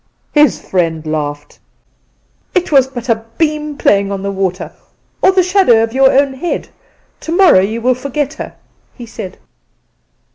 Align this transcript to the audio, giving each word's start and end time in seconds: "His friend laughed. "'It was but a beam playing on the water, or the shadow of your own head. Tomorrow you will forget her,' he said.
"His 0.31 0.59
friend 0.59 1.05
laughed. 1.05 1.59
"'It 2.55 2.71
was 2.71 2.87
but 2.87 3.07
a 3.07 3.23
beam 3.37 3.77
playing 3.77 4.11
on 4.11 4.23
the 4.23 4.31
water, 4.31 4.71
or 5.21 5.31
the 5.31 5.43
shadow 5.43 5.83
of 5.83 5.93
your 5.93 6.11
own 6.11 6.33
head. 6.33 6.69
Tomorrow 7.19 7.59
you 7.61 7.81
will 7.81 7.93
forget 7.93 8.33
her,' 8.33 8.55
he 8.95 9.05
said. 9.05 9.37